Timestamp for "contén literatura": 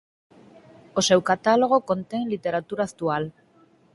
1.89-2.83